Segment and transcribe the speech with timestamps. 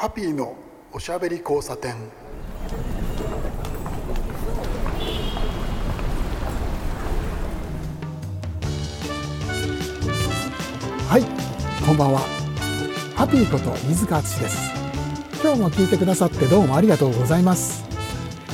[0.00, 0.54] ハッピーの
[0.92, 1.92] おしゃべり交差点。
[11.08, 12.20] はいこんばんは。
[13.16, 14.72] ハッピーこと飯塚敦です。
[15.42, 17.82] 今日も聞いてくださってどうもありがとうございます。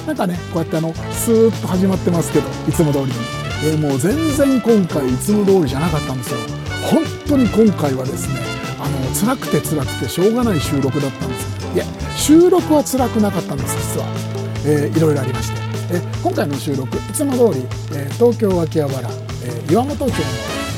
[0.07, 3.13] なんかねこうやってあのスーッと始まってますけどいつも通りに、
[3.67, 6.39] えー、もう全然今回いつも通りじゃなかったんですよ。
[6.91, 8.54] 本当に今回はですね
[9.15, 11.47] 辛くて辛くてしょうがない収録だったんです。
[11.75, 11.85] いや
[12.17, 14.07] 収録は辛くなかったんです実は、
[14.67, 15.59] えー、いろいろありまして、
[15.91, 19.09] え、今回の収録いつも通り、えー、東京秋葉原、
[19.43, 20.11] えー、岩本町の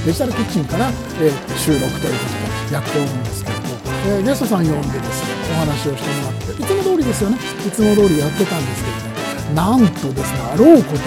[0.07, 0.89] デジタルキッチンから、
[1.21, 2.25] えー、収録というこ
[2.65, 3.69] とでやっておるんですけれども、
[4.07, 7.37] えー、ゲストさん呼んでですねお話をしてもらっていつも通りですよね。
[7.37, 11.05] いつも通りやってたんですけどねなんとですねあろうことか、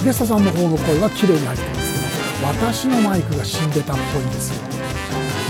[0.00, 4.70] え、ゲストさんの方の声は綺麗に入ってますけど私のマイクが死んでたっぽいんですよ。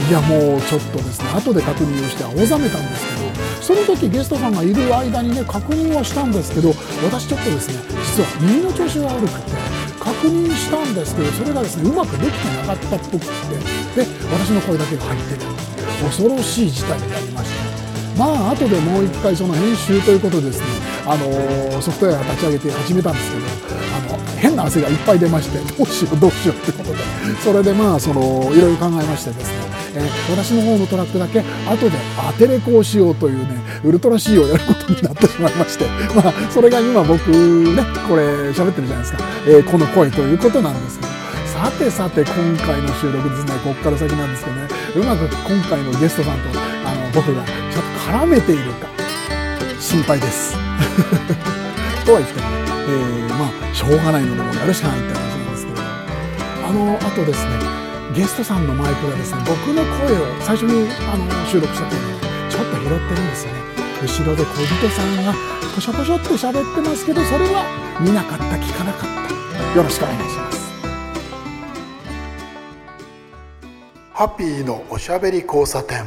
[0.08, 6.70] いやもうちょっとですね後で確認をして青ざめたんですけどその時ゲストさんがいる間にね確認はしたんですけど
[7.05, 7.74] 私ちょっとですね
[8.05, 9.52] 実は耳の調子が悪くて
[10.00, 13.27] 確認したんですけどそれがですねうまくできてなかったっぽく
[13.94, 15.41] てで私の声だけが入ってる
[16.04, 17.70] 恐ろしい事態になりました。
[18.16, 20.66] まあ後でもう一回その編集ということでですね
[21.06, 23.47] あのソフトウェア立ち上げて始めたんですけど
[24.12, 26.98] あの変な汗がいっぱい出ましてどうしようどうしようってことで
[27.42, 41.10] それでまあそのいろいろ考えましてですねえー、私の方のトラックだけ後でアテレコをしようというねウルトラ C をやることになってしまいましてまあそれが今僕ねこれ喋ってるじゃないですか、えー、この声ということなんですけど。
[41.60, 42.32] さてさて今
[42.64, 43.52] 回の収録ですね。
[43.62, 44.69] ここから先なんですけどね。
[44.97, 48.88] うまく今回のゲストさんとあの僕がちょっと絡めているか。
[49.78, 50.54] 心配です。
[52.06, 52.48] とは言っても、
[52.88, 55.80] えー、まあしょうがないのでもやるしかないって話なんですけど。
[56.66, 57.80] あのあとですね。
[58.14, 63.61] ゲストさんのマイクがですね僕の声を最初にあの収録した時にちょっと拾ってるんですよね。
[64.03, 65.33] 後ろで小人さんが
[65.75, 67.65] ポショポショって喋ってますけどそれは
[68.00, 69.10] 見なかった聞かなかっ
[69.62, 69.76] た。
[69.76, 70.59] よろしくお願いします。
[74.12, 75.98] ハッピーのおしゃべり交差点。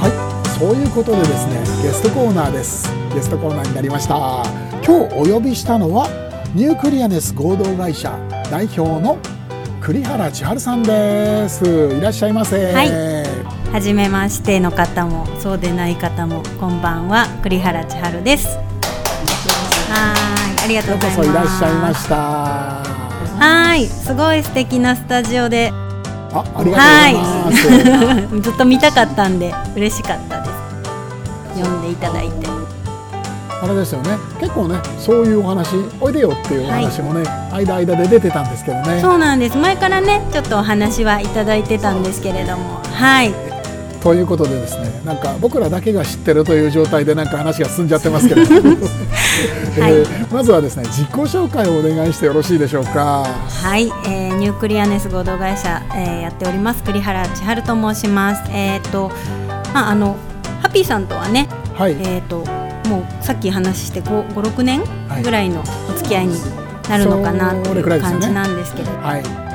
[0.00, 2.88] はいそういうことでですねゲストコーナーです。
[3.14, 4.42] ゲストコーナーになりました。
[4.84, 8.18] 今日お呼びしたのはニュークリアネス合同会社
[8.50, 9.18] 代表の
[9.80, 11.64] 栗原千春さんです。
[11.64, 12.72] いらっしゃいませ。
[12.72, 12.90] はい。
[13.72, 18.56] 初めましての方もそうでない方もこんばんは栗原千春です。
[19.88, 20.14] は
[20.60, 21.30] いありがとうございます。
[21.30, 22.16] いらっしゃいました。
[23.38, 25.72] はいすごい素敵なスタジオで。
[26.32, 31.60] あありがとうございます、 ずっと見たかったんで嬉しかったです。
[31.60, 32.46] 読んでいただいて
[33.62, 34.18] あれですよね。
[34.38, 39.00] 結構ねそういうお話おいでよっていうお話もね、はい、間間で出てたんですけどね。
[39.00, 39.56] そうなんです。
[39.56, 42.82] 前からねちょっとお話はいただいてたんですけれども。
[42.84, 43.32] はい。
[44.02, 48.52] ということでですねなんか僕らだけが知ってるという状態でなんか話が進んじゃってますけど、 はい。
[48.52, 53.26] えー、まずはですね自己紹介をお願いしてよろしいでしょうか。
[53.48, 56.82] はい、えー、ニュークリアネス合同会社、えー、やっております。
[56.84, 58.42] 栗原千春と申します。
[58.52, 59.10] えっ、ー、と
[59.72, 60.16] まああの
[60.62, 62.44] ハッピーさんとはね、はい、えっ、と
[62.86, 64.82] もうさっき話して56年
[65.22, 66.34] ぐらいのお付き合いに
[66.88, 68.90] なるのかなっていう感じなんですけど。
[68.92, 69.46] はい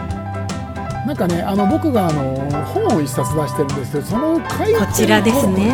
[1.06, 2.36] なんかね、あの僕があの
[2.68, 5.74] 本を一冊出してるんですけど、その回こちらですね。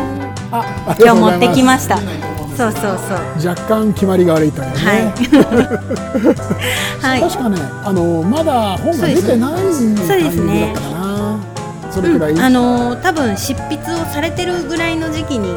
[0.50, 1.98] あ、今日持ってきました。
[1.98, 3.48] そうそうそう。
[3.48, 5.12] 若干決まりが悪いというね。
[7.00, 7.20] はい。
[7.22, 10.74] 確かね、あのまだ本が出てないそうですね。
[12.00, 15.54] それくらい、うん、あの多分執筆をされてるぐらいの時期に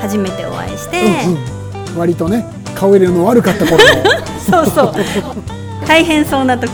[0.00, 2.44] 初めてお会いして、うんうん、割とね
[2.74, 3.78] 顔色の悪かった頃。
[4.48, 4.94] そうそう。
[5.86, 6.70] 大変そうな時。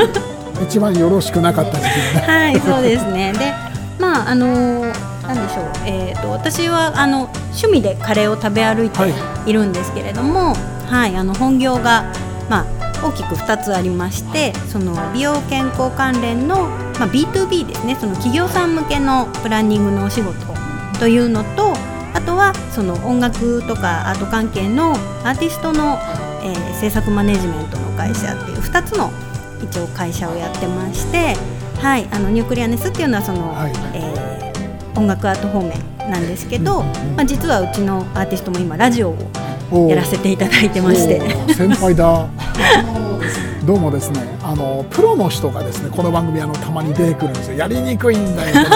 [0.62, 2.24] 一番よろしくなかった時期ね。
[2.26, 3.32] はいそうですね。
[3.34, 3.54] で
[3.98, 9.00] まああのなんでしょう、えーと、私はあの趣味でカレーを食べ歩いて
[9.46, 9.52] い。
[9.52, 10.56] るんですけれども、はい、
[10.88, 12.06] はい、あの本業が、
[12.48, 12.66] まあ、
[13.06, 17.94] 大きく2つありましてその美容健康関連の、まあ、B2B ですね。
[17.94, 20.34] その企業さん向けのプランニングのお仕事
[20.98, 21.74] というのと
[22.14, 24.92] あとはその音楽とかアート関係の
[25.22, 25.98] アーティストの、
[26.42, 29.10] えー、制作マネジメントの会社っていう2つの
[29.62, 31.34] 一応会社をやってまして、
[31.80, 35.72] はい、あのニュークリアネスっていうのはその、はい、えー、音楽アート方面
[36.10, 36.82] なんですけど、
[37.16, 39.16] まあ、実はうちのアーティストも今ラジオを
[39.88, 41.20] やらせていただいてまして。
[41.54, 42.26] 先輩だ。
[43.66, 47.54] どうもですねあのプロの人がですねこの番組あのたまに出てくるんですよ。
[47.54, 48.54] やりにくいんだよ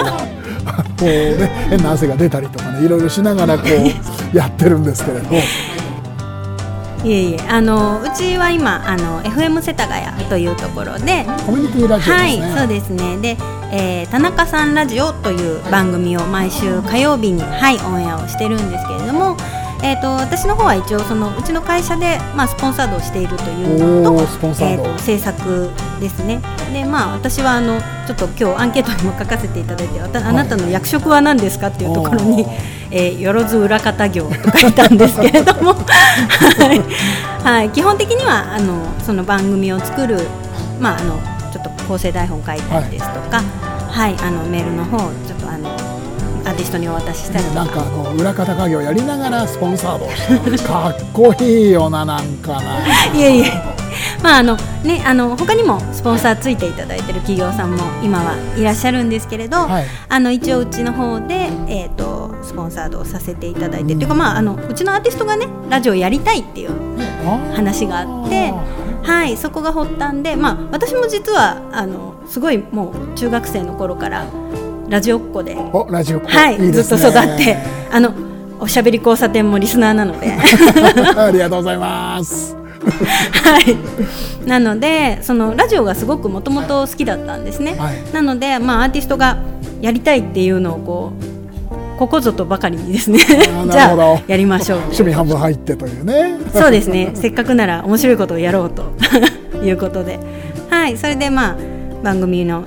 [0.98, 3.70] こうね変な汗が出たりとかねいろいろしながらこう
[4.36, 5.36] やってるんですけれど。
[7.02, 11.24] いえいえあのうちは今あの FM 世田谷というところで。
[11.46, 13.16] コミュニティラジオ、ね、はいそうですね。
[13.18, 13.36] で
[13.72, 19.36] えー田中さんラジオという番組を毎週火曜日に、はい、オンエアをしてるんですけれども、
[19.82, 26.40] えー、と私の方は一応そのうちの会社で、まあ、スポンサードをしているというのとえーと制作ですね。
[26.72, 32.46] でまあ私はあのちょっと今日アンケートにも書かせていただいてあなたの役職は何ですかっていうところに
[32.92, 35.74] えー、よろず裏方業と書いたんですけれども、
[36.58, 36.82] はい。
[37.44, 40.26] はい、基本的にはあのその番組を作る、
[40.80, 41.14] まあ、あの
[41.52, 43.42] ちょっと構成台本書いたりですとか、
[43.88, 44.16] はい。
[44.20, 45.39] あのメールの方をちょっと
[46.50, 47.54] アーティストにお渡ししたりとか。
[47.54, 50.06] なんかこう裏方家業やりながらスポンサード。
[50.66, 52.78] かっこいいよななんかな。
[53.14, 53.52] いえいえ、
[54.22, 59.84] まああのね、あの他にもスポンサーついていただいてる企業さんも今はいらっしゃるんですけれど、はい。
[60.08, 66.70] あの一応うちの方で、えー、とスポンサードをさせていただいて、っていうかまああのうちのアーティストがねラジオやりたいっていう
[67.54, 68.52] 話があって
[69.02, 74.26] はいそこが発端で、まあ、私も実はあのすごいもう中学生の頃から
[74.90, 77.56] ラジオっ子で、おラジオはいいいずっと育って。
[77.92, 78.12] あの
[78.58, 80.30] おしゃべり交差点もリスナーなので。
[81.16, 82.56] ありがとうございます。
[83.44, 88.12] はい、なのでそのラジオがすごくもともと好きだったんですね、はい。
[88.12, 89.38] なので、まあ、アーティストが
[89.80, 91.12] やりたいっていうのをこ
[91.96, 93.18] うここぞとばかりにですね。
[93.20, 94.78] ー じゃあやりましょう。
[94.78, 96.38] 趣味半分入ってというね。
[96.52, 97.12] そうですね。
[97.14, 98.90] せっかくなら面白いことをやろうと。
[99.62, 100.18] いうことで、
[100.70, 101.56] はい、それでまあ
[102.02, 102.64] 番組の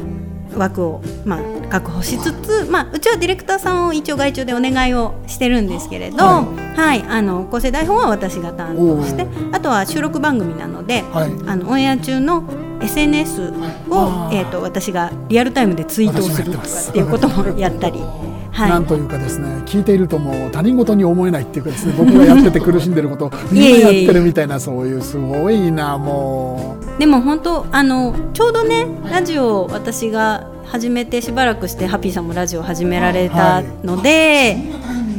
[0.56, 1.40] 枠を、まあ、
[1.74, 11.32] 確保しつつ、まあ、うちはディレクターさんを一応外注でお願いをしてるんですけれど、ははいあの構成台本は私が担当してあとは収録番組なので、はい。
[11.48, 12.44] あのオンエア中の
[12.80, 13.54] SNS を
[13.90, 14.36] あ、ー。
[14.42, 18.00] えー、と私がリアルタイムでツイートをするとかっていうこともやったり。
[18.54, 18.70] はい。
[18.70, 34.58] なんというかですね聞いているともう他人事に思えないっていうかですね僕がやってて苦しんでること をみんなやってるみたいなそういうすごいなもでも本当あのちょうどねラジオを私が始めてしばらくしてハッピーさんもラジオを始められたので、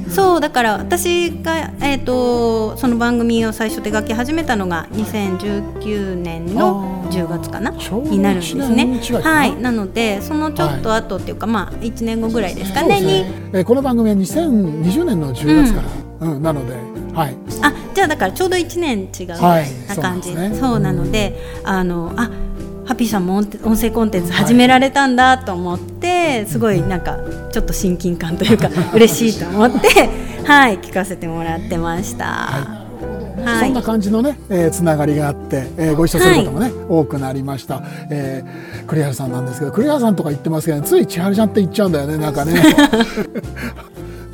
[0.09, 9.01] そうだから私が、えー、とその番組を最初手書き始めたのが2019年のあー10月かなになるんですね。
[9.23, 9.55] はい。
[9.57, 15.83] なのでそのちょっと後っていうか、まあ1年後ぐらいですかねにう、えーこの番組は2020年の10月か
[16.21, 16.43] ら、うん。
[16.43, 16.75] なので
[17.15, 17.37] はい。
[17.63, 19.67] あじゃあだからちょうど1年違うはい。
[19.89, 22.31] な感じ、そうなのであのあ
[22.87, 27.19] ハッピーさんも音音声コンテンツ始められたんだと思って、すごいなんか
[27.51, 29.89] ちょっと親近感というか 嬉しいと思って
[30.45, 32.25] はい聞かせてもらってました。
[32.25, 33.65] はい。
[33.67, 42.55] そんな感じのね、えーつながりがあって、えーご一緒することもね、多くなりました、えー栗原さんなんですけど栗原さんとか言ってますけど、つい千春ちゃんって言っちゃうんだよねなんかね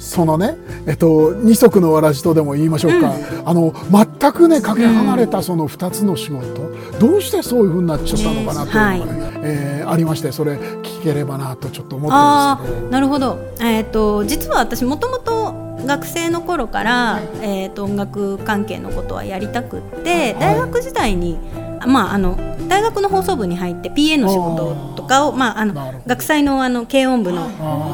[0.01, 0.57] そのね、
[0.87, 3.13] えっと、二足のわらじとでも言いましょうか、
[3.45, 3.73] あの
[4.19, 12.87] 全くねかけ離れたその2つの仕事、どうしてそういうふうになっちゃったのかなっていうのがね、えーありましてそれ聞ければなとちょっと思ってるんあですけど。
[12.87, 15.53] ーなるほど、えー、と実は私もともと
[15.85, 21.39] 学生の頃から、えー、と音楽関係のことはやりたくって大学時代に、
[21.87, 22.39] まあ、あの
[22.69, 25.75] 大学の放送部に入って PA の仕事とかを、まあ、あの
[26.07, 27.51] 学祭のあの軽音部の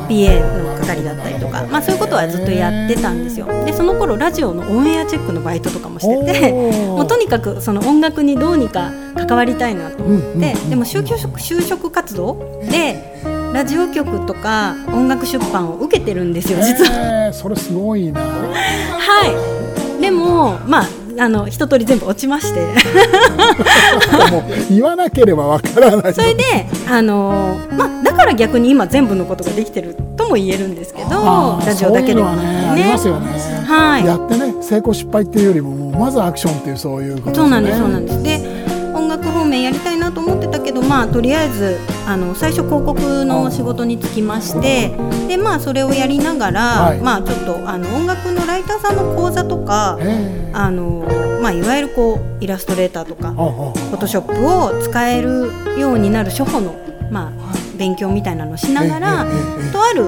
[0.08, 3.46] PA の係だったりとか、まあ、そういうことはずっとやってたんですよ。
[3.64, 10.70] でその頃ラジオのオンエアチェックのバイトとかもしててもうとにかくその音楽にどうにか関わりたいなと思って、うんうんうん。
[10.70, 13.22] でも就職就職活動で
[13.52, 17.26] ラジオ局とか音楽出版を受けてるんですよ実は。
[17.26, 17.32] えー。
[17.32, 18.20] それすごいな。
[18.20, 20.00] はい。
[20.00, 22.60] でもまああの一通り全部落ちまして。
[24.70, 33.28] 言わなければわからないそれであのまあだから逆に今全部のことができてるとも言えるんですけどラジオだけではねありますよね。
[33.66, 34.04] はい。
[34.04, 37.40] やってね成功失敗っていうよりもまずアクションっていうそういうことですよね。
[37.40, 38.22] そうなんですそうなんです。
[38.22, 38.65] で
[39.56, 44.96] 音楽方面やりたいなと思ってたけどまあとりあえずあの最初広告の仕事に就きまして
[45.26, 47.00] でまあそれをやりながら、はい。
[47.00, 51.06] まあちょっとあの音楽のライターさんの講座とかへあの
[51.40, 56.74] まあいわゆるこうイラストレーターとかフォトショップを使えるようになる初歩の
[57.10, 59.26] まあ勉強みたいなのをしながら
[59.72, 60.04] とある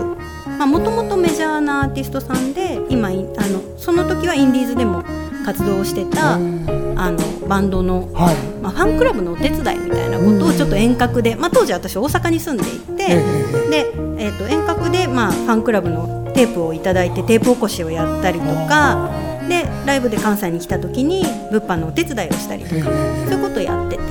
[0.58, 5.04] まあもともとメジャーなアーティストさんで今いあのその時はインディーズでも
[5.48, 7.16] 活動をしてたあの
[7.48, 8.36] バンドのはい。
[8.60, 13.22] まあ、ファンクラブのお手伝いみたいなことをちょっと遠隔で、まあ、当時私大阪に住んでいて、え
[13.68, 19.10] えで、えー、と遠隔で、まあ、ファンクラブのテープをいただいてテープ起こしをやったりとか
[19.48, 22.82] でライブで関西に来た時に物販のお手伝いをしたりとか、ええ
[23.30, 24.02] そういうことをやってて。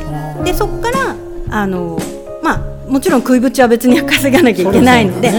[0.43, 1.15] でそこから
[1.49, 1.99] あの、
[2.41, 5.31] まあ、もちろん食いぶちは別に稼がなきゃいけないので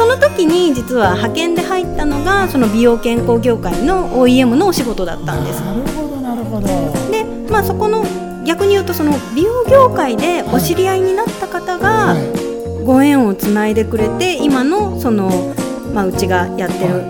[0.00, 5.60] その時に実は派遣で入ったのがその美容健康業界の OEM のお仕事だったんです。
[5.60, 6.66] なるほどなるほど。
[7.10, 8.02] で、まあ、そこの
[8.46, 12.82] 逆に言うとその美容業界でお知り合いになった方がはい。
[12.82, 15.54] ご縁をつないでくれて今のその、
[15.92, 17.02] まあ、うちがやってる、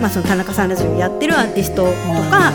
[0.00, 1.92] まあ、その田中さんラジオやってるアーティストと
[2.30, 2.50] か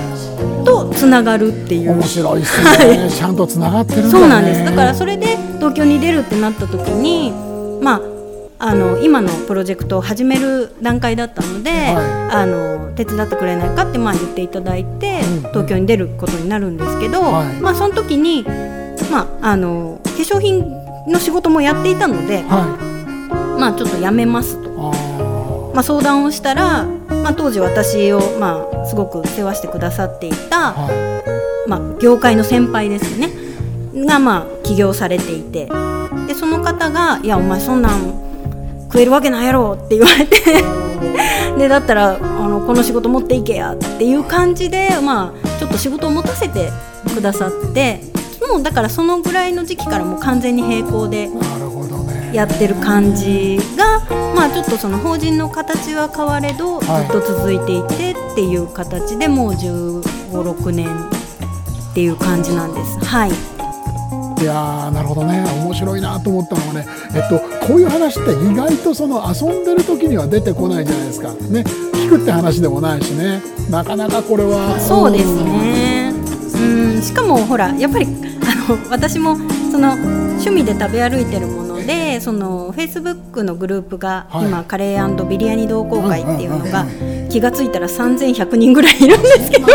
[0.65, 1.91] とつながるっていう。
[1.91, 4.65] 面白いですね、ちゃんとつながってるね、そうなんです。
[4.65, 7.52] だからそれで東京に出るってなった時にま
[8.63, 17.61] ああの今のプロジェクトを始める段階だったので、はあの手伝ってくれないかってまあ言っていただいて、うん東京に出ることになるんですけど、はい。
[17.61, 18.43] まあその時に、
[19.11, 20.63] まあ、あの化粧品
[21.07, 22.77] の仕事もやっていたので、は
[23.57, 23.59] い。
[23.59, 33.29] まあ、ちょっと辞めますと、あまあ、相談をしたら、まあ、当時私を、まあ、すごく世話してくださっていーた、はまあ、業界の先輩ですね。
[34.05, 35.69] が、まあ、起業されていて。
[36.27, 38.32] でその方が「いやお前そんなん
[38.93, 40.37] 食えるわけないやろ」って言われて。
[41.57, 46.71] でだったらあのこの仕事持っていけやっていう感じで、まあ、ちょっと仕事を持たせて
[47.13, 48.01] くださって
[48.49, 51.29] もうだからそのぐらいの時期からもう完全に並行で
[52.31, 54.01] やってる感じが、
[54.35, 57.11] まあ、ちょっとその法人の形は変われど、はい。
[57.11, 63.05] ずっと続いていてっていう形でもう1 5 6年っていう感じなんです。
[63.05, 63.52] はい
[64.43, 65.41] いやーなるほどね。
[65.63, 66.85] 面白いなと思ったのがね、
[67.15, 71.33] えっと、こういう話って意外とその遊んでる時には出てこないじゃないですか。
[71.33, 71.63] ね。
[71.93, 73.41] 聞くって話でもないしね。
[73.69, 76.11] なかなかこれはそうですね。
[76.55, 77.01] うん。
[77.01, 79.37] しかもほらやっぱりあの私も
[79.71, 84.47] その趣味で食べ歩いてるものでそのフェイスブックのグループがはい。
[84.47, 89.67] 今、カレービリヤニ同好会っていうのがうん気がついたら3100人ぐらいいるんですけど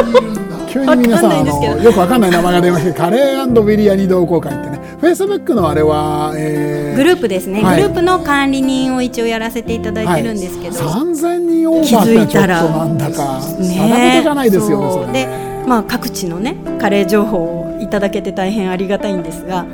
[0.86, 4.78] 急に皆さんあのよくわかんない名前が出ましたけどカレービリヤニ同好会ってね。
[5.00, 7.82] フェイスブックのあれは、えーグループですね、はい。
[7.82, 19.66] グループの管理人を一応やらせていただいてるんですけど、はい、3000人オーバーってちょっとなんだかただことじゃないですよねで、まあ、各地のねカレー情報をいただけて大変ありがたいんですが。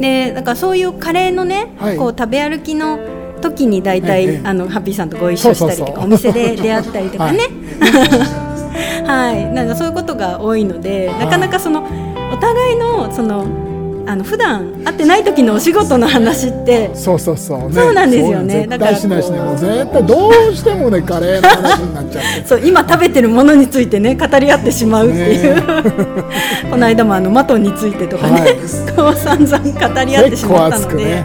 [0.00, 1.96] でだからそういうカレーのね、はい。
[1.96, 2.98] こう食べ歩きの
[3.42, 4.40] 時に大体、ええ。
[4.44, 7.40] あのハッピーさんとご一緒したりとかお店で出会ったりとかね
[9.10, 11.84] ははい、なんかそういうことが多いのでなかなかその
[12.32, 13.70] お互いのその
[14.06, 18.66] あの普段会ってない時のお仕事の話ってそうそうそう、ね、そうなんですよね。
[18.66, 19.38] だから絶対しないしね。
[19.38, 25.62] もう絶対どうしてもねカレーの話になっちゃってそう今食べてるものについてね語り合ってしまうっていう、
[26.70, 28.54] この間もあのマトンについてとかね、はい。
[28.96, 31.24] こう散々語り合ってしまったので、くね。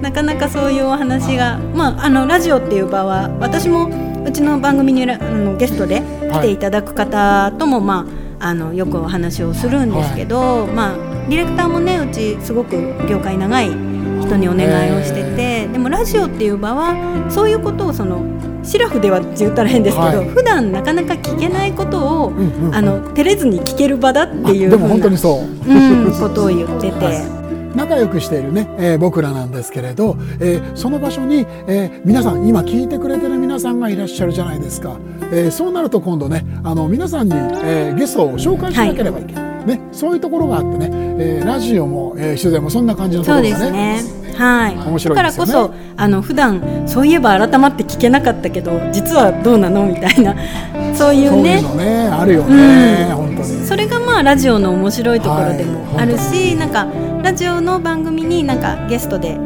[0.00, 6.02] なかなかそういうお話が、まあ、あのラジオっていう場は私もうちの番組にらあのゲストで
[6.32, 8.06] 来ていただく方とも、ま
[8.40, 10.96] あ、あのよくお話をするんですけど、まあ、
[11.28, 12.76] ディレクターもねうちすごく
[13.08, 18.22] 業界長い人にお願いをしてて、でもラジオっていう場はそういうことをその
[18.64, 20.28] シラフではって言ったら変ですけど、はい。
[20.28, 25.70] 普段なかなか聞けないことを、んうんあの照れずに聞ける場だっていう本当にそう。
[25.70, 27.33] うん、ことを言ってて。
[27.74, 34.98] 仲良くしているね、えー僕らなんですけれど、えーその場所に、えー皆さん今聞いてくれてる皆さんがいらっしゃるじゃないですか、
[35.32, 44.34] えそうなると今度ねあの皆さんに、えゲストを紹介しなければいけない、ね、そういうところがあってね、えーラジオも、えー取材もそんな感じのとこそうろがねですね。
[44.34, 44.74] はい。
[44.74, 45.14] 面白いですよね。
[45.14, 50.34] だからこそあの普段そういえば改まって聞けなかったけど実はどうなのみたいな
[50.94, 53.16] そういうそういねうのねあるよね、うん。
[53.16, 53.64] 本当に。
[53.66, 56.02] それがまあラジオの面白いところでもはい。
[56.02, 56.86] あるし、なんか
[57.22, 59.38] ラジオの番組になんかゲストで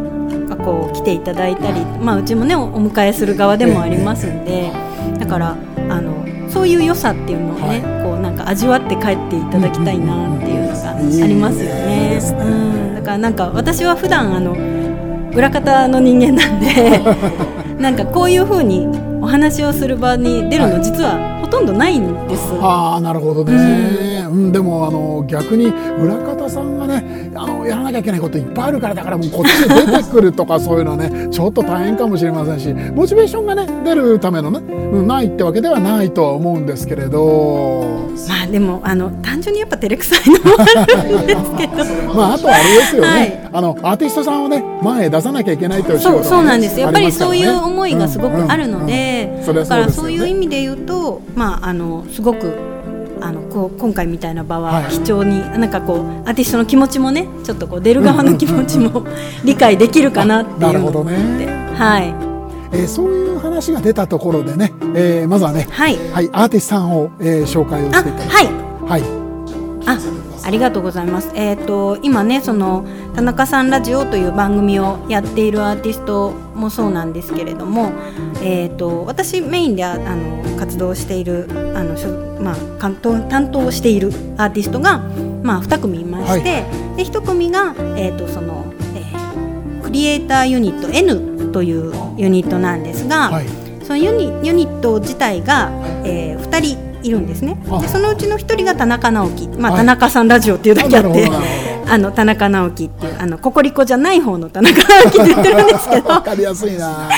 [0.64, 4.72] こう来ていただいたり、まあうちもねおお迎えする側でもありますんで、
[5.18, 5.54] だから
[5.90, 12.20] あのそういう良さっていうのをね、こうなんか味わって帰っていただきたいなっていうのがありますよいいね。
[12.22, 12.44] う
[12.92, 14.52] ん、だからなんか私は普段あの
[15.34, 17.00] 裏方の人間なんで
[17.78, 18.88] なんかこういう風に
[19.20, 22.52] お話をする場に出るの実はほとんどないんです。
[22.60, 23.52] ああなるほどね、
[24.28, 38.08] うんでもあの逆に裏方さんがねあのやらなきゃいけないこといっぱいあるからだからもうこっちに出てくるとかそういうのはねちょっと大変かもしれませんしモチベーションがね出るためのね、うん、ないってわけではないとは思うんですけれど。
[38.28, 41.84] まあでもあの単純にやっぱ照れくさいのもあるんですけど。
[42.14, 43.50] まああとはあれですよね、はい。
[43.52, 49.44] あのアーティストさんをね前へ出さなきゃいけないという仕事がねそうそうなんですやっぱりそういう思いがすごくあるので、うんうんうん。
[49.44, 52.77] それはだからそういう意味で言うと、まああのすごく
[53.20, 54.84] あのこう今回みたいな場ははい。
[54.90, 55.98] 貴重に、なんかこう
[56.28, 59.04] アーティストの気持ちもねちょっとこう出る側の気持ちも
[59.44, 61.74] 理解できるかなっていうのって、ね。
[61.76, 62.14] はい。
[62.72, 65.96] えーそういう話が出たところでね、えーまずはね、はい。
[66.12, 68.28] はい、アーティストさんを、えー紹介をあしていただい。
[68.28, 68.48] てはい。
[68.88, 69.17] はい
[69.88, 69.98] あ
[70.44, 71.32] ありがとうございます。
[71.34, 77.92] えっ、と今ねその田中さんラジオという番組をやっているアーティストもそうなんですけれども、
[78.42, 82.96] えっ、と私メインでああの活動しているあのしょまあ担
[83.50, 84.98] 当しているアーティストが
[85.42, 86.58] まあ二組いまして、は
[86.94, 86.96] い。
[86.96, 89.18] で一組がえっ、とその、えー
[89.88, 93.46] クリエイターユニット N というユニットなんですが、はい。
[93.82, 95.70] そのユニユニット自体が、
[96.04, 97.60] えー、2人いるんですね。
[97.70, 97.80] あ。
[97.80, 99.80] でそのうちの1人が田中直樹、まあはい。
[99.80, 101.30] 田中さんラジオっていうだけあって。
[101.90, 106.08] あ の田中直樹っていうあのココリコじゃない方の田中直樹って言ってるんですけど。
[106.10, 106.86] わかりやすいな。
[106.86, 107.10] は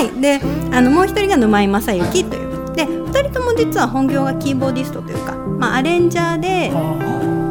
[0.00, 0.40] い、で
[0.72, 2.48] あのもう一人が沼井正幸という。
[2.74, 6.72] で2人とも実は本業がキーボーディストというか、まあ、アレンジャーで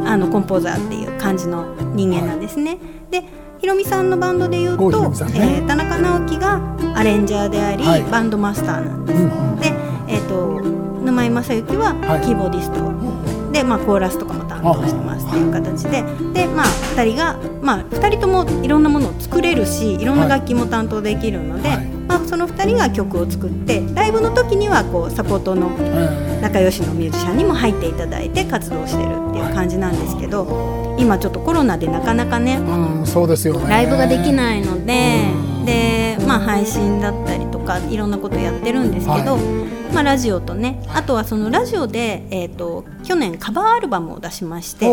[0.05, 2.77] あのコンポーザーっていう感じの人間なんですね。
[3.11, 3.23] で
[3.59, 5.09] ひろみさんのバンドでいうと、ね。
[5.33, 6.61] えー田中直樹が
[6.95, 8.03] アレンジャーであり、はい。
[8.03, 9.21] バンドマスターなんです。
[9.21, 9.59] うんうん。
[9.59, 9.73] で、
[10.17, 10.61] えー、と
[11.01, 12.21] 沼井正幸ははい。
[12.21, 16.03] キーボーディスト、で、まあ、コーラスとかも担当してますっていう形で。
[16.33, 21.85] で、まあ、2人が、まあ、2人ともいろんなものを作れるしいろんな楽器も担当できるので、はい。
[22.07, 33.69] まあ、その2人が曲を作ってライブの時にはこうサポートのえ仲良しのミュージシャンにも入っていただいて活動してるっていう感じなんですけど今ちょっとコロナでなかなかねーうんそうですよね。
[33.69, 44.89] ライブができないのでうんで、まあ、配信だったりとかいろんなことやってるんですけど、はまあ、ラジオとねあとはそのラジオで、えー、と去年カバーアルバムを出しまして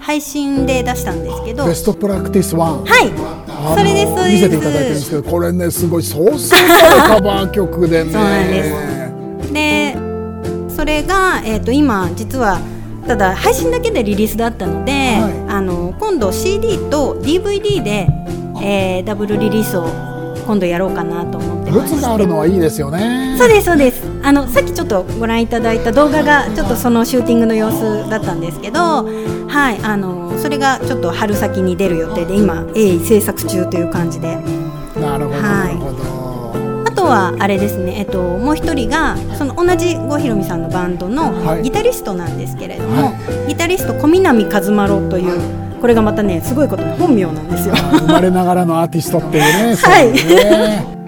[0.00, 2.84] 配信で出したんですけどベストプラクティスワン。
[2.84, 3.10] はい。
[3.76, 4.32] それですそうです。
[4.32, 8.12] 見せていただいてるんですけどこれねすごいそうそうたるカバー曲でね。
[8.12, 9.52] そうなんです。
[9.52, 9.96] で
[10.74, 12.58] それが、えー、と今実は
[13.06, 15.52] ただ配信だけでリリースだったので、はい。
[15.52, 18.08] あの今度 CD と DVD で、
[18.62, 19.86] えーダブルリリースを
[20.46, 23.36] 今度やろうかなと思ってましてルツがあるのはいいですよね。
[23.38, 24.02] そうですそうです。
[24.22, 34.36] あのさっきちょっとご覧いただいた動画がちょっとそのシューティングの様子だったんですけどはいあのそれがちょっと春先に出る予定で今鋭意制作中という感じで。
[35.00, 36.88] なるほどはい。
[36.88, 41.62] あとはあれですね、えっと、もう一人がその同じ郷ひろみさんのバンドのはい。
[41.62, 47.74] ギタリストなんですけれども、はギタリスト小南和丸というこれがまたねすごいことに本名なんですよ。
[47.74, 51.00] 生まれながらのアーティストっていうね はい。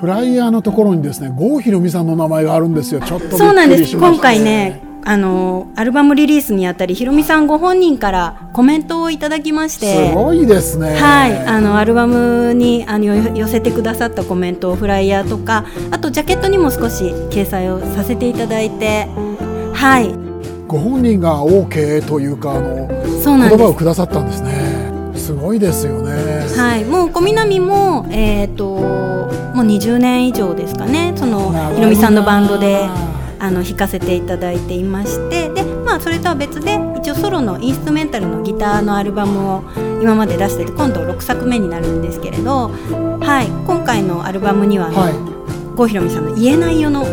[0.00, 3.00] フライヤーのところにですね郷ひろみさんの名前があるんですよ。
[3.00, 3.96] ちょっとびっくりしそうなんです。
[3.96, 10.08] 今回ねあのアルバムリリースにあたりひろみさんご本人からコメントをいただきまして。
[10.08, 10.96] すごいですね。
[10.96, 19.06] はい、あのアルバムにあのよ寄せてくださったコメントをフライヤーとかあとジャケットにも少し掲載をさせていただいて。
[19.72, 20.25] はい
[20.66, 22.88] ご本人が OK というかあの
[23.22, 24.86] そうなん言葉をくださったんですね。
[25.14, 26.46] すごいですよね。
[26.56, 31.14] はい、もう小南も、えー、ともう20年以上ですかね。
[31.16, 32.88] そのひろみさんのバンドで
[33.38, 35.48] あの弾かせていただいていまして。
[35.50, 39.62] で、まあ、それとは別で一応ソロのインストゥメンタルのギターのアルバムを
[40.02, 42.70] 今まで出してて今度6作目になるんですけれど、
[43.20, 45.36] はい、今回のアルバムにはあの、はい。
[45.76, 47.04] 郷ひろみさんの「言えないよ」の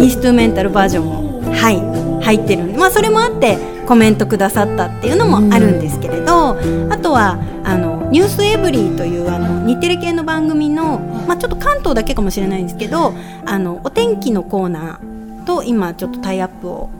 [0.00, 1.95] インストゥメンタルバージョンも、はい、
[2.26, 2.64] 入ってる。
[2.76, 6.56] まあ、それもあってコメントくださったっていうのもあるんですけれど、
[6.90, 16.90] あとはあの「ニュースエブリー」というあの日テレ系の番組の、まあ、ちょっと関東だけかもしれないんですけどあのお天気のコーナーと今ちょっとタイアップを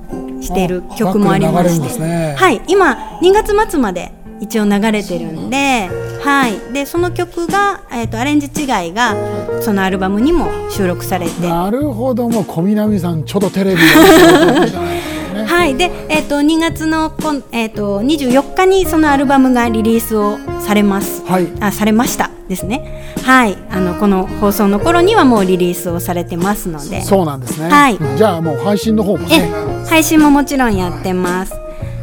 [0.40, 2.00] している曲もありまして。
[2.00, 2.36] ね。
[2.38, 5.88] はい、今2月末まで一応流れてるんで,、
[6.22, 9.16] はい、でその曲が、えー、とアレンジ違いが
[9.62, 11.48] そのアルバムにも収録されて。
[11.48, 12.28] なるほど。
[12.28, 13.80] もう小南さんちょっとテレビ
[15.76, 21.24] で、えっ、と2月のこんえっ、と24日にそのアルバムがリリースをされます。
[21.24, 21.48] はい。
[21.60, 22.30] あ、されました。
[22.48, 23.14] ですね。
[23.24, 27.68] はい、あのこの放送の頃にはもうリリースをされてますので、そうなんですね。
[27.68, 27.98] はい。
[28.16, 29.52] じゃあもう配信の方もえね、
[29.88, 31.52] 配信ももちろんやってます。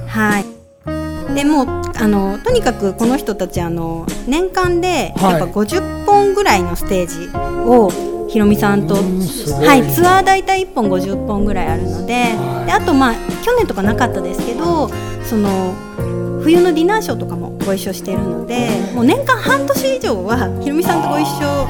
[0.07, 0.45] はい。
[1.33, 7.29] でもうあのとにかくこの人たちあの年間ではいやっぱ50本ぐらいのステージ
[7.67, 14.89] をひろみさんと、はい、ツアー大体1本50本ぐらいあるので,、はいであとまあ去年とかなかったですけど
[15.23, 15.75] その
[16.41, 21.67] 冬のディナーショーとかもご一緒しているのでもう年間半年以上はひろみさんとご一緒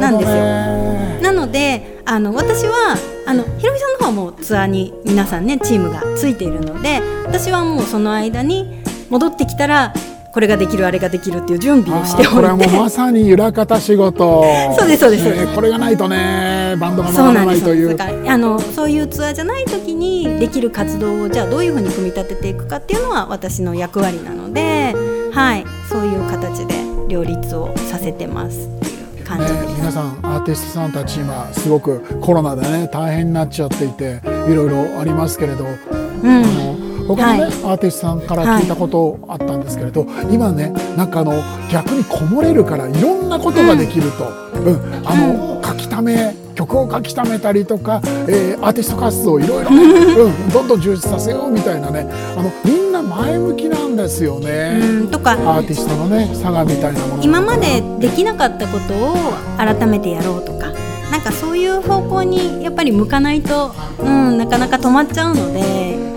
[0.00, 0.36] なんですよ。
[0.38, 9.92] よなのであの私はあのひろみさんの方はもうツアーに皆さんねチームがついているので私はもうその間に戻ってきたら
[10.32, 14.44] これができるあれができるっていう準備をしてこれもうまさに裏方仕事。
[14.78, 15.24] そうですそうです。
[15.24, 17.96] そうですねこれがないとねバンドが回らないという。
[18.28, 24.94] あのそういうツアーじゃない時にできる活動をじゃあどういうふうに組み立てていくかっていうのは私の役割なので、
[25.32, 26.74] はい、そういう形で
[27.08, 29.66] 両立をさせてますっていう感じです。
[29.66, 36.30] ね、皆さんアーティストさんたち今すごくコロナでね大変になっちゃっていていろいろありますけれど、うん。
[36.30, 37.50] あの他のね、はい。
[37.50, 44.28] アーティストさんから聞いたことあったんですけれど、今ねなんかあの逆にこもれるからいろんなことができると、
[44.60, 45.06] うん。
[45.06, 52.08] あの書きため曲を書きためたりとか、えーアーティスト活動をいろいろね、うん、どんどん充実させようみたいなね。
[52.36, 54.78] あのみんな前向きなんですよね。
[54.80, 55.10] うん。
[55.10, 59.14] とかアーティストのね差がみたいなもの今までできなかったことを
[59.56, 60.72] 改めてやろうとか
[61.10, 66.07] なんかそういう方向にやっぱり向かないと、うん、なかなか止まっちゃうので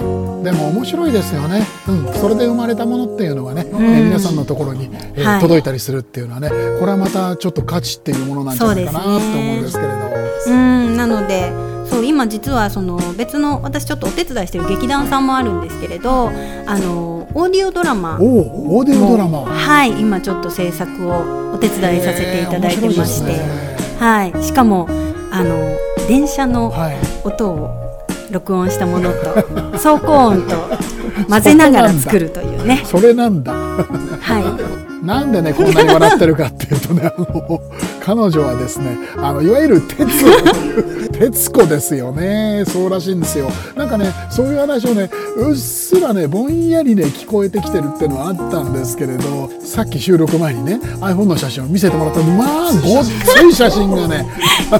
[0.43, 5.41] でも面白いですよね、うん、それで生まれたものっていうのがね、えー皆さんのところに、えーはい。
[5.41, 9.93] 届いたりするっていうのはねこれはまたちょっと価値っていうものなんじゃないかなと思うんですけれど。
[10.47, 10.97] うん。
[10.97, 11.51] なので
[11.89, 16.29] そう今実はその別の私ちょっとお手伝いしてる劇団さんもあるんですけれど
[16.65, 19.45] あのオーディオドラマオーディオドラマ。
[19.45, 19.91] はい。
[20.01, 23.39] 今ちょっと制作をお手伝いさせていただいてまして、ね。
[23.99, 24.43] はい。
[24.43, 24.87] しかも
[25.31, 25.77] あの
[26.07, 26.97] 電車のはい。
[27.23, 27.90] 音を
[28.31, 29.17] 録音したものと
[29.73, 30.55] 走行音と
[31.29, 32.81] 混ぜながら作るというね。
[32.87, 33.53] それなんだ。
[33.53, 34.39] は
[35.03, 35.05] い。
[35.05, 37.59] なんでねこんなに笑ってるかっていうとねあの
[38.01, 40.07] 彼女はですねあのいわゆる鉄
[41.21, 42.63] 鉄子ですよね。
[42.65, 43.47] そうらしいんですよ。
[43.75, 45.07] なんかねそういう話をね
[45.37, 54.25] うっすらねぼんやりね聞こえてきてるっていうのはあったんですけれどさっき収録前にね iPhone の写真を見せてもらったらまあごっつい写真がね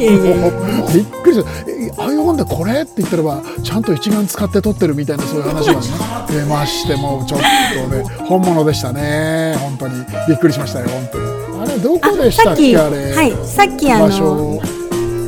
[0.91, 1.49] びっくりした。
[1.69, 5.79] え iPhone でこれって言ったらばちゃんと一眼使って撮ってるみたいなそういう話がね
[6.27, 9.55] 出ましてもうちょっとね本物でしたね。
[9.59, 9.93] 本当に。
[10.27, 11.41] びっくりしましたよ本当に。
[11.61, 14.59] あれどこでしたっけあれ、はいさっきあの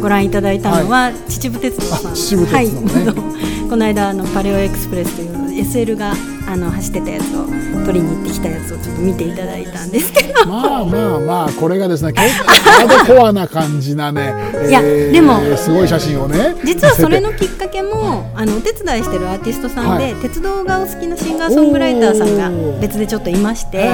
[0.04, 2.12] ご覧いただいたのは、秩父鉄道さん。
[2.12, 3.06] あ秩父鉄道ね。
[3.06, 6.13] はい、 この間あのパレオエクスプレスという SL が
[6.46, 7.46] あの走ってたやつを
[7.86, 10.46] 取りに行ってきたやつをちょっと見ていただいたんですけど。
[10.46, 14.34] まあまあまあこれがですね 結構コアな感じなね。
[14.68, 20.16] いやでもすごい写真をね実はそれ見のきっかけも あのお手伝いしてるアーティストさんで、はい。
[20.16, 23.88] 鉄道がお好きなシンガーソングライターさんが別でちょっといまして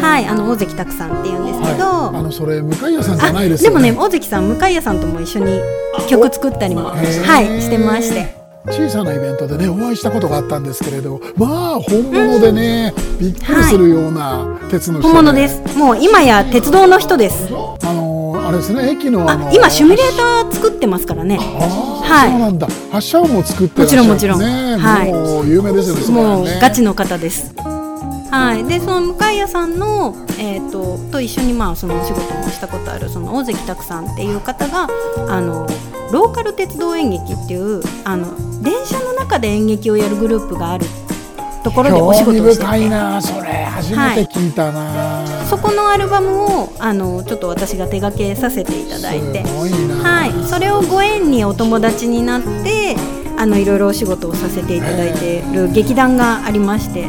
[0.00, 0.26] はい。
[0.26, 3.76] あの大関拓さんっていうけど、はい、あのそれ向谷さんじゃあないですよね。
[3.76, 5.60] もね大関さん向谷さんとも一緒に
[6.08, 8.42] 曲作ったりもはいしてまして。
[8.70, 15.76] 小さなイベントでねお会いしたことがあったんですけれどまあ本物でね、びっくりするような鉄の人本物です。
[15.76, 17.48] もう今や鉄道の人です。
[17.48, 21.38] あのあれですね駅のあのあ今シミュレーター作ってますからね。
[21.38, 22.30] はい。
[22.30, 22.68] そうなんだ。
[22.92, 24.76] 発射音も作ってらっしゃるもちろんもちろん。
[24.76, 27.52] ね、はいもう有名ですよねもうねガチの方です。
[28.32, 34.88] はい、でその向谷さんの、えー、とと一緒にまあそのお仕事もしたことあるその大関拓さんっていう方が
[35.28, 35.66] あの
[36.10, 40.86] ローカル鉄道演劇っていうあの電車の中で演劇をやるグループがある
[41.62, 43.64] ところでお仕事をして深いてなそれ。
[43.64, 49.44] 初めて聞いたな、そこのアルバムをあのちょっと私が手掛けさせていただいて。
[49.46, 52.96] すごいな、はい、それをご縁にお友達になって
[53.38, 57.06] あのいろいろお仕事をさせていただいている劇団がありまして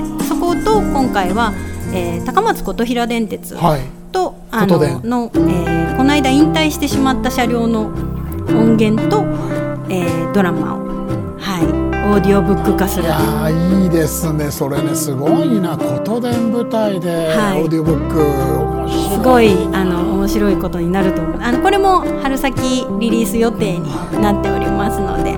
[0.73, 1.53] と今回は、
[1.93, 3.81] えー高松琴平電鉄はい。
[4.12, 7.91] と、あのの、えーこの間引退してしまった車両の
[8.47, 9.23] 音源と、
[9.89, 10.79] えードラマを、
[11.38, 13.03] はい、オーディオブック化する。
[13.03, 14.49] いやーいいですね。
[14.49, 15.77] それねすごいな。
[15.77, 17.62] 琴電舞台で、はい。
[17.62, 19.09] オーディオブック面白い。
[19.13, 21.41] すごいあの面白いことになると思う。
[21.41, 25.38] あのこれも春先リリース予定になっておりますので、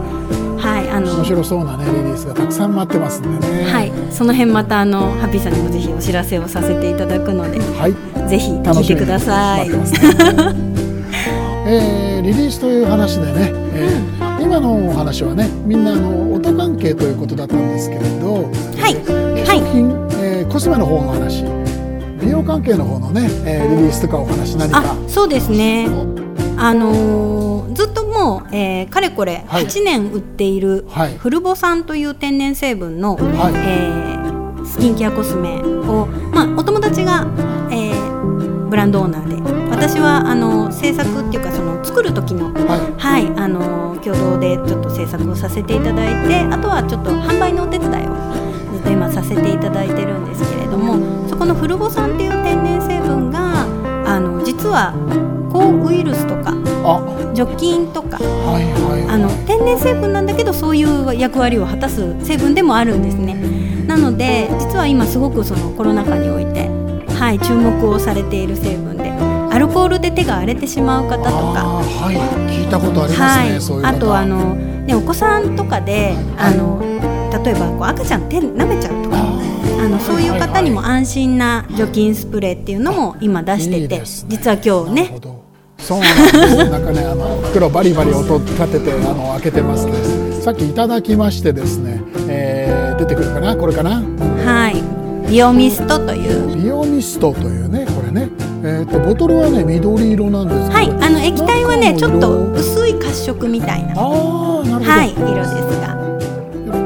[1.25, 3.63] 白そうなねリリースがたくさん待ってますんでね。
[3.71, 8.29] はい、その辺またあのハッピーさんにもぜひお知らせをさせていただくので、はい。
[8.29, 9.69] ぜひ聞いてください。
[9.69, 9.75] ね
[11.67, 18.95] えーリリースという話でね、えー今のお話はねみんなあの音関係ということだったんですけれど、はい。
[18.95, 19.89] えー化はい粧品、
[20.21, 21.43] えーコスメの方の話
[22.21, 24.79] 美容関係の方のね、えーリリースとかお話何か。
[24.79, 25.88] あ、そうですね。
[26.57, 27.84] あのーず
[28.25, 29.65] もう、えーかれこれはい。
[29.65, 31.17] 8年売っているはい。
[31.17, 33.53] フルボ酸という天然成分の、はい。
[33.55, 37.27] えースキンケアコスメを、まあ、お友達が、
[37.71, 38.15] えー
[38.67, 42.93] ブランドオーナーで私はあの制作っていうかその作る時のはい。
[42.97, 53.65] はい、あの共同でちょっと制作をさせていただいてあとはちょっと販売のお手伝いをずっと今させていただいてるんですけれどもそこのフルボ酸っていう天然成分が
[54.05, 54.93] あの実は
[55.53, 56.54] 抗ウイルスとかあ
[57.33, 58.17] 除菌とか。
[58.17, 59.09] はいはい。
[59.09, 63.35] あの天然成分なんだけどそういう役割を果たす成分でもあるんですね。
[63.87, 66.69] なので実は今すごくそのコロナ禍において、
[67.19, 71.31] はい、注目をされている成分でアルコールで手が荒れてしまう方とか。
[71.31, 76.81] はい聞いたことありますね、はい、そういう方あとあの、ね、お子さんとかで、あの
[77.43, 79.15] 例えばこう赤ちゃん手舐めちゃうとか。
[79.77, 85.19] あのそういう方にも安心な除菌スプレーっていうのも今出してて実は今日ね
[85.85, 89.93] そうなんですなんかねあの袋バリバリ音立ててあの開けてますね。
[90.41, 93.55] さっきいただきましてですね、えーー出てくるかな？
[93.55, 94.01] これかな？
[94.43, 95.29] はい。
[95.29, 96.55] ビオミストという。
[96.55, 98.29] ビオミストというねこれね。
[98.63, 100.71] えっ、とボトルはね緑色なんですけど。
[100.73, 100.89] はい。
[101.03, 103.93] あの液体はねちょっと薄い褐色みたいな。
[104.01, 104.85] ああなるほど。
[104.85, 105.11] はい。
[105.11, 105.95] 色ですが。
[106.65, 106.81] えっ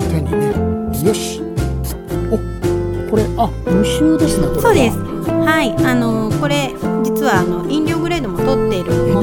[0.00, 1.06] と手にね。
[1.06, 1.42] よし。
[2.30, 2.38] お
[3.10, 4.96] これあ無臭ですねそうです。
[4.98, 5.74] はい。
[5.84, 6.72] あのこれ
[7.04, 7.67] 実はあの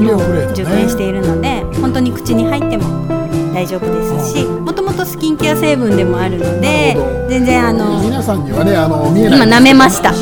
[0.00, 3.06] のを熟練しているので本当に口に入っても
[3.54, 6.96] 大丈夫ですしもともとスキンケア成分でもあるので
[7.28, 9.48] 全然あの皆さんにはねあの見えない。
[9.48, 10.12] 今舐めました。
[10.12, 10.16] は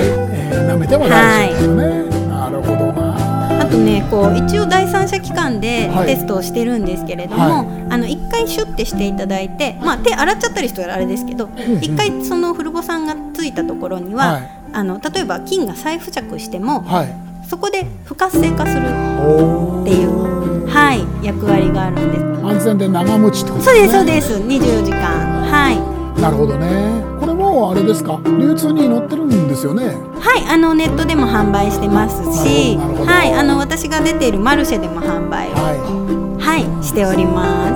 [0.00, 3.60] い、えー、舐めても大丈夫ですよね、なるほどな。
[3.60, 6.06] あとねこう一応第三者機関ではい。
[6.06, 14.50] テストをしてるんですけれども、はあの一回シュッてしていただいて、まあ、手洗っちゃったりしたらあれですけどん一、回その古母さんがついたところには、はい。
[14.74, 17.14] あの例えば菌が再付着してもはい
[17.52, 18.86] そこで不活性化する
[19.20, 22.24] おっていう、はい、役割があるんです。
[22.42, 24.32] 安全で長持ちってことそうですそうねです。
[24.38, 25.00] 24時間。
[25.44, 26.20] はい。
[26.22, 27.04] なるほどね。
[27.20, 28.18] これもあれですか？
[28.24, 29.84] 流通に載ってるんですよね？
[30.18, 37.66] はいあのネットでも販売してますしはいあの私が出ているマルシェでも販売をははいしておりま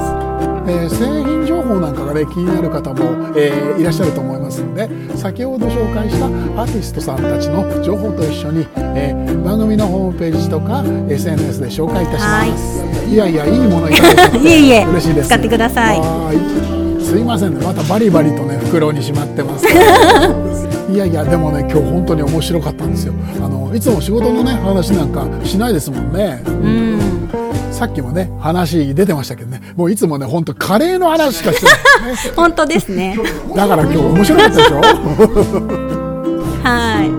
[0.67, 0.71] す。
[0.73, 1.36] い、えー製品情
[1.67, 15.29] 報なんかがね気になる方も、えーいらっしゃると思いますので先ほど紹介したアーティストさんたちの情報と一緒に、えー番組のホームページとか SNS で紹介いたします、い、やいやいいものいただいて いえいえ嬉しいです。
[15.29, 15.99] 使ってください。
[16.01, 17.65] はーいすいませんね。
[17.65, 19.67] またバリバリとね袋にしまってます。
[20.93, 23.13] いやいやでもね今日本当に面白かったんですよ。
[23.45, 26.43] あのいつも仕事のね話なんかしないですもんね。
[26.47, 26.99] うん。
[27.73, 29.61] さっきもね話出てましたけどね。
[29.77, 31.75] もういつもね本当カレーの話しかしてない、
[32.13, 33.19] ね、 本当ですね。
[33.55, 34.81] だから今日面白かったでしょ？
[36.63, 37.11] はい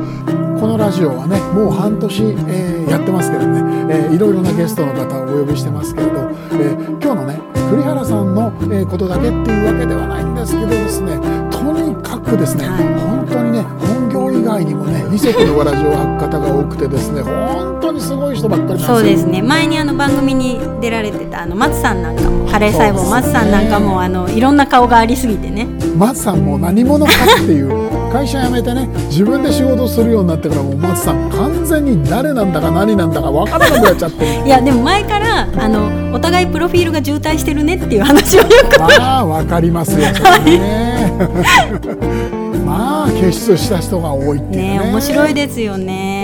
[0.87, 3.59] ラジオはねもう半年、えーやってますけどね、
[3.93, 11.19] えーいろいろなゲストの方をお呼びしてますけれど、えー今日のね栗原さんの、えーことだけっていうわけではないんですけどですね
[11.51, 12.83] とにかくですね、はい。
[13.03, 18.95] 本当にね本業以外にもね二足のわらじを履く方が多くてですね本当にすごい人ばっかりなんですよ。
[18.95, 19.41] そうですね。
[19.41, 25.67] 前にあの番組に出られてたあの松さんなんかもカレー細胞松さんなんかもあのいろんな顔がありすぎてね。
[25.97, 34.45] 松さんも何者かっていう会社辞めてね自分で仕事するようになってからもう松さん完全に誰なんだか何なんだか分からなくなっちゃってる。
[34.47, 38.79] いやでも前からあのお互いプロフィールが渋滞してるねっていう話をよく。
[38.79, 40.07] まあ分かりますよ。
[40.45, 41.11] ね。
[42.65, 44.79] まあ傑出した人が多いっていうね。
[44.79, 46.16] ね面白いですよね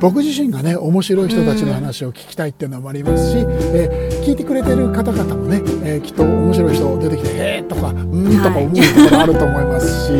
[0.00, 8.76] 僕自身がね面白い人たちの話を聞きたいっていうのもありますし、えー聞いてくれてる方々もね、えーきっと面白い人出てきて「へえ」とか「うん」とか思うこ
[9.08, 10.12] とがあると思いますし、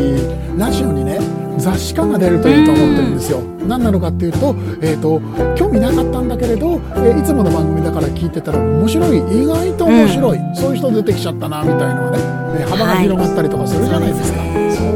[0.57, 1.19] ラジオにね
[1.57, 3.41] 雑誌感が出るといいと思ってるんですよ。
[3.67, 5.21] 何なのかっていうと,、えー、と
[5.55, 9.17] 興味なかったんだけれど、えーいつもの番組だから聞いてたら面白い。
[9.43, 12.17] 意外と面白い、そういう人出てきちゃったなみたいのはね、
[12.59, 14.39] えー幅が広がったりとかするじゃないですか。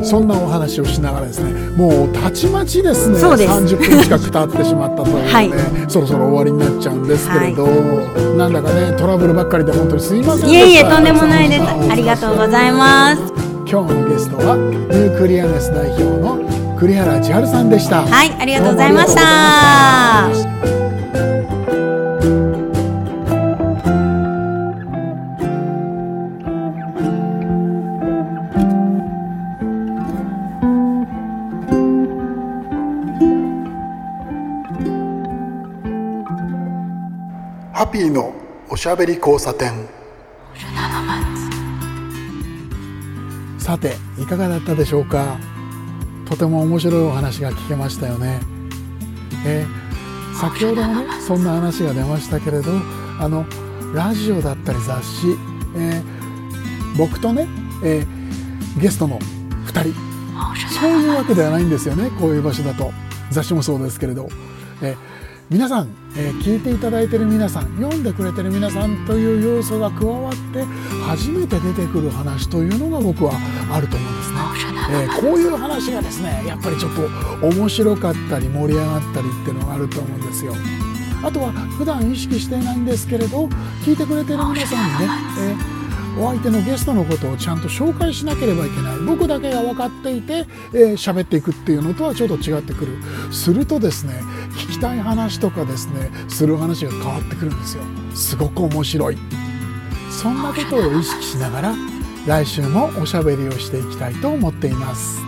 [0.04, 3.52] そんなお話をしながらですねもうたちまちですねそうです。
[3.52, 5.52] 30分近く経ってしまったというね、 はい。
[5.88, 7.66] そろそろ終わりになっちゃうんですけれど、
[8.38, 10.60] なんだかねトラブルばっかりで本当にすいませんでした。
[10.60, 11.64] いえいえとんでもないです。
[11.92, 16.38] ありがとうございます今日のゲストはニュークリアネス代表の
[16.78, 18.06] 栗原千春さんでした。
[18.06, 19.22] はいありがとうございました。
[37.74, 38.34] ハッピーの
[38.70, 39.88] おしゃべり交差点
[43.76, 45.38] さていかがだったでしょうか？
[46.30, 48.40] とても面白いお話が聞けましたよね、
[49.46, 49.86] えー
[50.40, 52.72] 先ほどもねそんな話が出ましたけれど
[53.22, 53.46] あの
[53.94, 55.28] ラジオだったり雑誌、
[55.78, 57.48] えー僕とね、
[57.84, 59.94] えーゲストの2人。
[60.80, 62.92] そういうわけではないんですよねこういう場所だと。
[63.32, 64.30] 雑誌もそうですけれど、
[64.82, 64.98] えー
[65.50, 70.66] 皆さん、えー聞いていただいている皆さん読んでくれてる皆さんという要素が加わって
[71.08, 73.34] 初めて出てくる話というのが僕は
[73.72, 74.38] あると思うんですね。
[74.92, 80.54] えーこういう話がですねやっぱりちょっと面白かったり盛り上がったりっていうのがあると思うんですよ。
[81.24, 83.46] あとは普段意識していないんですけれど
[83.84, 85.86] 聞いてくれてる皆さんにね、えー
[86.18, 89.00] お相手のゲストのことをちゃんと紹介しなければいけない。
[89.00, 92.98] 僕だけが分かっていてえー喋、っていくっていうのとはちょっと違ってくる。
[93.34, 97.84] するとですね聞きたい話とかですねする話が変わってくるんですよ。
[98.14, 99.18] すごく面白い
[100.16, 101.76] そんなことを意識しながら
[102.26, 105.20] 来週もおしゃべりをしていきたいと思っています。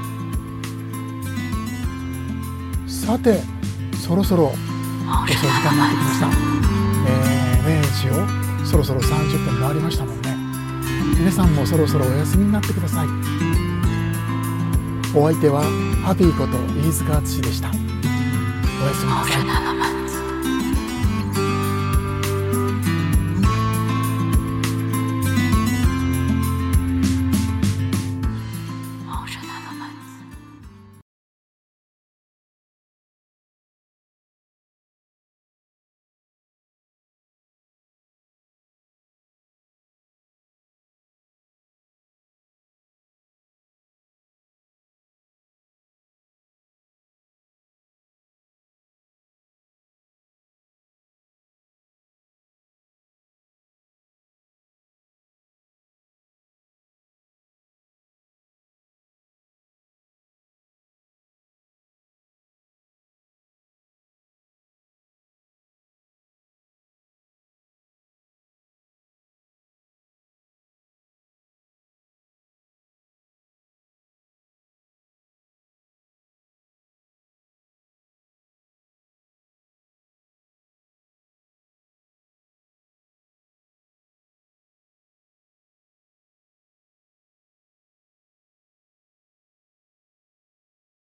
[2.88, 3.41] さて
[3.95, 6.28] そろそろ遅い時間になってきました、
[7.08, 10.36] えー0時をそろそろ30分回りましたもんね。
[11.19, 13.08] 皆さんもそろそろお休みになってください。
[15.15, 15.63] お相手は
[16.04, 17.69] ハッピーこと飯塚敦でした。
[17.69, 17.78] おや
[18.93, 19.96] すみなさい